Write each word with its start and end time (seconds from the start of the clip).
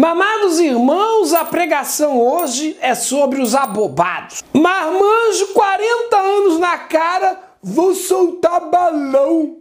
Mamados 0.00 0.58
irmãos, 0.58 1.34
a 1.34 1.44
pregação 1.44 2.18
hoje 2.18 2.74
é 2.80 2.94
sobre 2.94 3.38
os 3.38 3.54
abobados. 3.54 4.42
Marmanjo, 4.50 5.48
40 5.48 6.16
anos 6.16 6.58
na 6.58 6.78
cara, 6.78 7.38
vou 7.62 7.94
soltar 7.94 8.70
balão. 8.70 9.58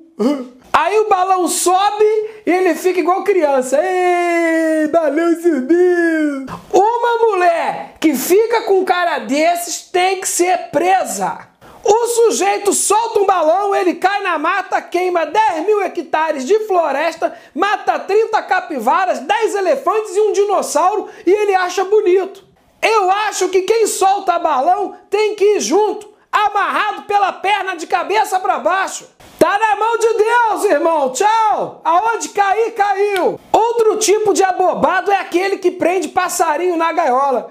Aí 0.72 0.98
o 0.98 1.10
balão 1.10 1.46
sobe 1.46 2.06
e 2.46 2.52
ele 2.52 2.74
fica 2.74 3.02
igual 3.02 3.26
criança. 3.26 3.82
Ei, 3.84 4.88
balão 4.88 5.36
subiu! 5.42 6.46
Uma 6.72 7.28
mulher 7.28 7.96
que 8.00 8.14
fica 8.14 8.62
com 8.62 8.86
cara 8.86 9.20
desses 9.20 9.82
tem 9.92 10.22
que 10.22 10.28
ser 10.30 10.70
presa. 10.72 11.49
O 11.84 12.08
sujeito 12.08 12.74
solta 12.74 13.20
um 13.20 13.26
balão, 13.26 13.74
ele 13.74 13.96
cai 13.96 14.22
na 14.22 14.38
mata, 14.38 14.82
queima 14.82 15.26
10 15.26 15.66
mil 15.66 15.82
hectares 15.82 16.46
de 16.46 16.60
floresta, 16.68 17.38
mata 17.54 18.00
30 18.00 18.42
capivaras, 18.44 19.20
10 19.20 19.56
elefantes 19.56 20.16
e 20.16 20.20
um 20.22 20.32
dinossauro 20.34 21.08
e 21.26 21.32
ele 21.32 21.56
acha 21.56 21.84
bonito. 21.86 22.44
Eu 22.82 23.12
acho 23.12 23.50
que 23.50 23.64
quem 23.64 23.88
solta 23.88 24.40
balão 24.40 24.96
tem 25.10 25.36
que 25.36 25.58
ir 25.58 25.60
junto, 25.60 26.14
amarrado 26.32 27.04
pela 27.04 27.32
perna 27.34 27.76
de 27.76 27.88
cabeça 27.88 28.40
para 28.40 28.60
baixo. 28.60 29.08
Tá 29.38 29.58
na 29.58 29.76
mão 29.78 29.98
de 29.98 30.14
Deus, 30.16 30.66
irmão. 30.66 31.14
Tchau. 31.14 31.82
Aonde 31.84 32.28
cair, 32.30 32.72
caiu. 32.72 33.40
Outro 33.54 33.96
tipo 33.96 34.34
de 34.34 34.44
abobado 34.44 35.10
é 35.12 35.18
aquele 35.18 35.58
que 35.58 35.72
prende 35.72 36.10
passarinho 36.10 36.76
na 36.76 36.92
gaiola. 36.92 37.50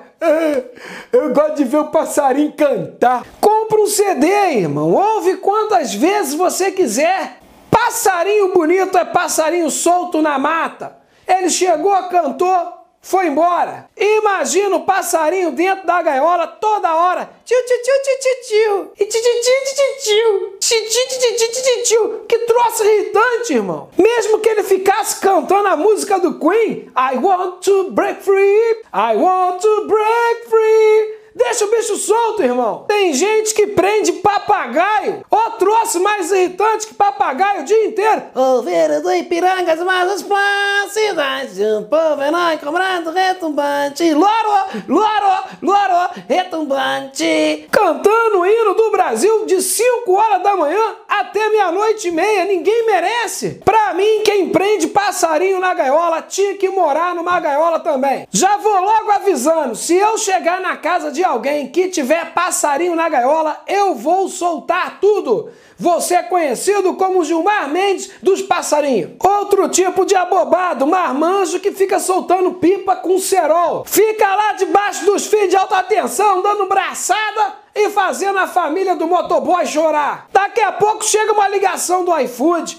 Eu 1.12 1.32
gosto 1.32 1.56
de 1.56 1.64
ver 1.64 1.78
o 1.78 1.90
passarinho 1.90 2.52
cantar. 2.52 3.24
Compra 3.40 3.80
um 3.80 3.86
CD, 3.86 4.26
irmão. 4.26 4.92
Ouve 4.92 5.36
quantas 5.36 5.94
vezes 5.94 6.34
você 6.34 6.72
quiser. 6.72 7.38
Passarinho 7.70 8.52
bonito 8.52 8.98
é 8.98 9.04
passarinho 9.04 9.70
solto 9.70 10.20
na 10.20 10.38
mata. 10.38 10.96
Ele 11.26 11.48
chegou, 11.48 11.94
cantou, 12.08 12.77
foi 13.08 13.26
embora. 13.26 13.88
Imagina 13.96 14.76
o 14.76 14.84
passarinho 14.84 15.52
dentro 15.52 15.86
da 15.86 16.02
gaiola 16.02 16.46
toda 16.46 16.94
hora. 16.94 17.30
Tio, 17.42 17.56
tio, 17.64 17.82
tio, 17.82 17.94
tio, 18.02 18.18
tio, 18.20 18.34
tio. 18.46 18.92
E 19.00 19.06
tio, 19.06 19.22
tio, 19.22 19.32
tio, 19.32 19.74
tio, 19.74 21.62
tio. 21.62 21.82
Tio. 21.84 22.24
Que 22.28 22.38
troço 22.40 22.84
irritante, 22.84 23.54
irmão. 23.54 23.88
Mesmo 23.96 24.40
que 24.40 24.48
ele 24.50 24.62
ficasse 24.62 25.20
cantando 25.20 25.68
a 25.68 25.76
música 25.76 26.18
do 26.18 26.38
Queen. 26.38 26.92
I 26.94 27.16
want 27.16 27.62
to 27.64 27.92
break 27.92 28.22
free. 28.22 28.82
I 28.92 29.16
want 29.16 29.62
to 29.62 29.86
break 29.86 30.50
free. 30.50 31.17
Deixa 31.38 31.64
o 31.64 31.70
bicho 31.70 31.96
solto, 31.96 32.42
irmão. 32.42 32.84
Tem 32.88 33.14
gente 33.14 33.54
que 33.54 33.68
prende 33.68 34.10
papagaio. 34.10 35.24
Ó, 35.30 35.50
troço 35.50 36.00
mais 36.00 36.32
irritante 36.32 36.88
que 36.88 36.94
papagaio 36.94 37.60
o 37.60 37.64
dia 37.64 37.86
inteiro. 37.86 38.22
Ovelha 38.34 39.00
do 39.00 39.12
Ipirangas, 39.12 39.80
mas 39.80 40.10
as 40.10 40.22
plácidas 40.22 41.54
de 41.54 41.64
um 41.64 41.84
povo 41.84 42.20
enorme 42.22 42.58
cobrando 42.58 43.12
retumbante. 43.12 44.12
Loro, 44.12 44.66
loro, 44.88 45.44
loro, 45.62 46.10
retumbante. 46.28 47.68
Cantando 47.70 48.40
o 48.40 48.46
hino 48.46 48.74
do 48.74 48.90
Brasil 48.90 49.46
de 49.46 49.62
5 49.62 50.12
horas 50.12 50.42
da 50.42 50.56
manhã 50.56 50.96
até 51.08 51.48
meia-noite 51.50 52.08
e 52.08 52.10
meia. 52.10 52.46
Ninguém 52.46 52.84
merece. 52.84 53.60
Pra 53.64 53.94
mim, 53.94 54.22
quem 54.24 54.50
prende 54.50 54.88
passarinho 54.88 55.60
na 55.60 55.72
gaiola 55.72 56.20
tinha 56.22 56.54
que 56.54 56.68
morar 56.68 57.14
numa 57.14 57.38
gaiola 57.38 57.78
também. 57.78 58.26
Já 58.32 58.56
vou 58.56 58.80
logo 58.80 59.10
avisando, 59.12 59.76
se 59.76 59.96
eu 59.96 60.18
chegar 60.18 60.60
na 60.60 60.76
casa 60.76 61.12
de 61.12 61.27
alguém 61.28 61.68
que 61.68 61.88
tiver 61.88 62.32
passarinho 62.32 62.94
na 62.94 63.08
gaiola, 63.08 63.62
eu 63.66 63.94
vou 63.94 64.28
soltar 64.28 64.98
tudo. 65.00 65.50
Você 65.78 66.16
é 66.16 66.22
conhecido 66.22 66.94
como 66.94 67.24
Gilmar 67.24 67.68
Mendes 67.68 68.10
dos 68.22 68.42
passarinhos. 68.42 69.12
Outro 69.22 69.68
tipo 69.68 70.04
de 70.04 70.16
abobado, 70.16 70.86
marmanjo 70.86 71.60
que 71.60 71.70
fica 71.70 72.00
soltando 72.00 72.54
pipa 72.54 72.96
com 72.96 73.18
cerol. 73.18 73.84
Fica 73.86 74.34
lá 74.34 74.52
debaixo 74.54 75.04
dos 75.04 75.26
fios 75.26 75.48
de 75.48 75.56
alta 75.56 75.82
tensão, 75.82 76.42
dando 76.42 76.66
braçada 76.66 77.54
e 77.74 77.90
fazendo 77.90 78.38
a 78.38 78.46
família 78.46 78.96
do 78.96 79.06
motoboy 79.06 79.64
chorar. 79.66 80.26
Daqui 80.32 80.60
a 80.60 80.72
pouco 80.72 81.04
chega 81.04 81.32
uma 81.32 81.48
ligação 81.48 82.04
do 82.04 82.18
iFood. 82.18 82.78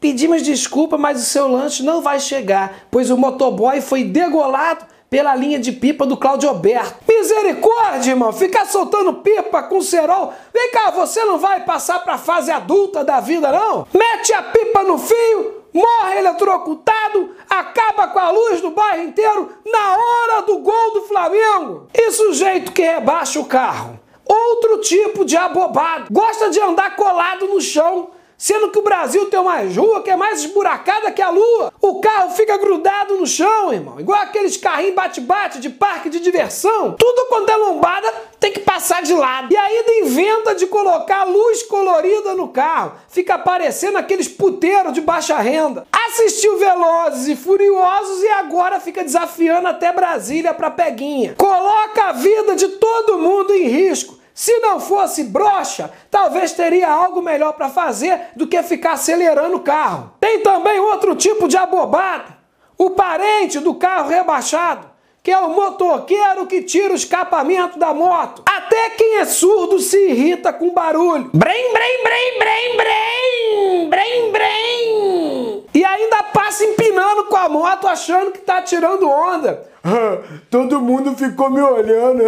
Pedimos 0.00 0.42
desculpa, 0.42 0.96
mas 0.96 1.20
o 1.20 1.24
seu 1.24 1.46
lanche 1.46 1.82
não 1.82 2.00
vai 2.00 2.18
chegar, 2.18 2.86
pois 2.90 3.10
o 3.10 3.18
motoboy 3.18 3.82
foi 3.82 4.02
degolado 4.02 4.86
pela 5.10 5.34
linha 5.34 5.58
de 5.58 5.72
pipa 5.72 6.06
do 6.06 6.16
Claudio 6.16 6.48
Alberto. 6.48 6.94
Misericórdia, 7.06 8.12
irmão, 8.12 8.32
ficar 8.32 8.64
soltando 8.66 9.14
pipa 9.14 9.64
com 9.64 9.82
cerol. 9.82 10.32
Vem 10.54 10.70
cá, 10.70 10.92
você 10.92 11.24
não 11.24 11.36
vai 11.36 11.64
passar 11.64 11.98
para 12.04 12.14
a 12.14 12.18
fase 12.18 12.52
adulta 12.52 13.02
da 13.02 13.18
vida, 13.18 13.50
não? 13.50 13.88
Mete 13.92 14.32
a 14.32 14.40
pipa 14.40 14.84
no 14.84 14.96
fio, 14.96 15.64
morre 15.74 16.18
eletrocutado, 16.18 17.30
acaba 17.48 18.06
com 18.06 18.20
a 18.20 18.30
luz 18.30 18.60
do 18.60 18.70
bairro 18.70 19.02
inteiro 19.02 19.50
na 19.66 19.96
hora 19.96 20.42
do 20.42 20.58
gol 20.58 20.92
do 20.94 21.02
Flamengo. 21.02 21.88
E 21.92 22.12
sujeito 22.12 22.70
que 22.70 22.82
rebaixa 22.82 23.40
o 23.40 23.44
carro. 23.44 23.98
Outro 24.24 24.78
tipo 24.78 25.24
de 25.24 25.36
abobado. 25.36 26.06
Gosta 26.08 26.50
de 26.50 26.60
andar 26.60 26.94
colado 26.94 27.48
no 27.48 27.60
chão 27.60 28.10
Sendo 28.40 28.70
que 28.70 28.78
o 28.78 28.82
Brasil 28.82 29.26
tem 29.26 29.38
uma 29.38 29.58
rua 29.58 30.02
que 30.02 30.08
é 30.08 30.16
mais 30.16 30.40
esburacada 30.40 31.12
que 31.12 31.20
a 31.20 31.28
lua. 31.28 31.70
O 31.78 32.00
carro 32.00 32.30
fica 32.30 32.56
grudado 32.56 33.18
no 33.18 33.26
chão, 33.26 33.70
irmão. 33.70 34.00
Igual 34.00 34.18
aqueles 34.18 34.56
carrinhos 34.56 34.94
bate-bate 34.94 35.60
de 35.60 35.68
parque 35.68 36.08
de 36.08 36.20
diversão. 36.20 36.96
Tudo 36.98 37.26
quando 37.28 37.50
é 37.50 37.56
lombada 37.56 38.10
tem 38.40 38.50
que 38.50 38.60
passar 38.60 39.02
de 39.02 39.12
lado. 39.12 39.52
E 39.52 39.56
ainda 39.58 39.92
inventa 39.98 40.54
de 40.54 40.66
colocar 40.66 41.24
luz 41.24 41.62
colorida 41.64 42.34
no 42.34 42.48
carro. 42.48 42.92
Fica 43.10 43.38
parecendo 43.38 43.98
aqueles 43.98 44.26
puteiros 44.26 44.94
de 44.94 45.02
baixa 45.02 45.36
renda. 45.36 45.86
Assistiu 45.92 46.58
Velozes 46.58 47.28
e 47.28 47.36
Furiosos 47.36 48.22
e 48.22 48.28
agora 48.28 48.80
fica 48.80 49.04
desafiando 49.04 49.68
até 49.68 49.92
Brasília 49.92 50.54
pra 50.54 50.70
peguinha. 50.70 51.34
Coloca 51.36 52.04
a 52.04 52.12
vida 52.12 52.56
de 52.56 52.68
todo 52.68 53.18
mundo 53.18 53.52
em 53.52 53.68
risco. 53.68 54.19
Se 54.40 54.58
não 54.60 54.80
fosse 54.80 55.24
brocha, 55.24 55.90
talvez 56.10 56.52
teria 56.52 56.90
algo 56.90 57.20
melhor 57.20 57.52
para 57.52 57.68
fazer 57.68 58.18
do 58.34 58.46
que 58.46 58.62
ficar 58.62 58.92
acelerando 58.92 59.58
o 59.58 59.60
carro. 59.60 60.14
Tem 60.18 60.40
também 60.40 60.80
outro 60.80 61.14
tipo 61.14 61.46
de 61.46 61.58
abobado, 61.58 62.32
o 62.78 62.88
parente 62.88 63.58
do 63.58 63.74
carro 63.74 64.08
rebaixado, 64.08 64.88
que 65.22 65.30
é 65.30 65.38
o 65.38 65.50
motoqueiro 65.50 66.46
que 66.46 66.62
tira 66.62 66.94
o 66.94 66.96
escapamento 66.96 67.78
da 67.78 67.92
moto. 67.92 68.42
Até 68.46 68.88
quem 68.96 69.18
é 69.18 69.26
surdo 69.26 69.78
se 69.78 70.08
irrita 70.08 70.54
com 70.54 70.72
barulho. 70.72 71.28
Brem, 71.34 71.72
brem, 71.74 72.02
brem, 72.02 72.38
brem, 72.38 72.76
brem, 72.78 73.88
brem, 73.90 74.32
brem. 74.32 75.64
E 75.74 75.84
ainda 75.84 76.22
passa 76.32 76.64
empinando 76.64 77.24
com 77.24 77.36
a 77.36 77.46
moto 77.46 77.86
achando 77.86 78.32
que 78.32 78.38
tá 78.38 78.62
tirando 78.62 79.06
onda. 79.06 79.68
Todo 80.50 80.80
mundo 80.80 81.14
ficou 81.14 81.50
me 81.50 81.60
olhando. 81.60 82.22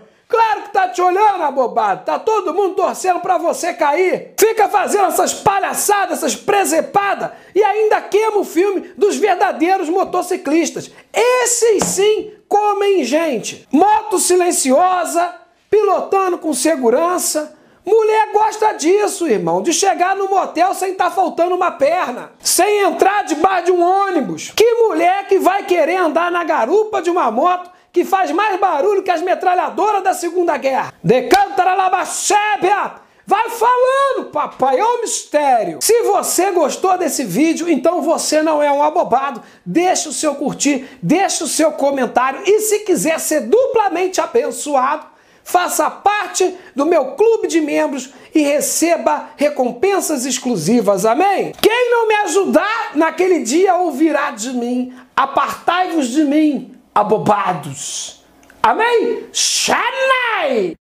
Claro 0.28 0.62
que 0.62 0.72
tá 0.72 0.88
te 0.88 1.00
olhando, 1.00 1.42
abobado. 1.42 2.04
Tá 2.04 2.18
todo 2.18 2.52
mundo 2.52 2.74
torcendo 2.74 3.20
para 3.20 3.38
você 3.38 3.72
cair. 3.72 4.34
Fica 4.38 4.68
fazendo 4.68 5.06
essas 5.06 5.32
palhaçadas, 5.32 6.18
essas 6.18 6.34
presepadas 6.34 7.30
e 7.54 7.62
ainda 7.62 8.00
queima 8.00 8.38
o 8.38 8.44
filme 8.44 8.92
dos 8.96 9.16
verdadeiros 9.16 9.88
motociclistas. 9.88 10.90
Esses 11.12 11.84
sim 11.84 12.32
comem 12.48 13.04
gente. 13.04 13.66
Moto 13.70 14.18
silenciosa, 14.18 15.32
pilotando 15.70 16.38
com 16.38 16.52
segurança. 16.52 17.56
Mulher 17.84 18.32
gosta 18.32 18.72
disso, 18.72 19.28
irmão, 19.28 19.62
de 19.62 19.72
chegar 19.72 20.16
no 20.16 20.28
motel 20.28 20.74
sem 20.74 20.90
estar 20.90 21.04
tá 21.04 21.10
faltando 21.12 21.54
uma 21.54 21.70
perna, 21.70 22.32
sem 22.40 22.80
entrar 22.80 23.22
debaixo 23.22 23.66
de 23.66 23.70
um 23.70 23.80
ônibus. 23.80 24.50
Que 24.56 24.74
mulher 24.74 25.28
que 25.28 25.38
vai 25.38 25.62
querer 25.62 25.94
andar 25.94 26.32
na 26.32 26.42
garupa 26.42 27.00
de 27.00 27.10
uma 27.10 27.30
moto 27.30 27.75
que 27.96 28.04
faz 28.04 28.30
mais 28.30 28.60
barulho 28.60 29.02
que 29.02 29.10
as 29.10 29.22
metralhadoras 29.22 30.04
da 30.04 30.12
Segunda 30.12 30.54
Guerra. 30.58 30.92
Decantara 31.02 31.72
labachébia! 31.72 33.06
Vai 33.26 33.48
falando, 33.48 34.30
papai, 34.30 34.78
é 34.78 34.84
um 34.84 35.00
mistério. 35.00 35.78
Se 35.80 36.02
você 36.02 36.50
gostou 36.50 36.98
desse 36.98 37.24
vídeo, 37.24 37.70
então 37.70 38.02
você 38.02 38.42
não 38.42 38.62
é 38.62 38.70
um 38.70 38.82
abobado. 38.82 39.42
Deixa 39.64 40.10
o 40.10 40.12
seu 40.12 40.34
curtir, 40.34 40.86
deixa 41.02 41.42
o 41.42 41.48
seu 41.48 41.72
comentário 41.72 42.42
e 42.44 42.60
se 42.60 42.80
quiser 42.80 43.18
ser 43.18 43.40
duplamente 43.40 44.20
abençoado, 44.20 45.06
faça 45.42 45.88
parte 45.88 46.54
do 46.74 46.84
meu 46.84 47.12
clube 47.12 47.48
de 47.48 47.62
membros 47.62 48.10
e 48.34 48.42
receba 48.42 49.30
recompensas 49.38 50.26
exclusivas. 50.26 51.06
Amém? 51.06 51.52
Quem 51.62 51.90
não 51.90 52.06
me 52.06 52.14
ajudar 52.16 52.90
naquele 52.94 53.40
dia 53.40 53.74
ouvirá 53.74 54.32
de 54.32 54.52
mim. 54.52 54.92
Apartai-vos 55.16 56.08
de 56.08 56.24
mim 56.24 56.75
abobados. 56.96 58.24
Amém? 58.62 59.26
Xanai! 59.30 60.76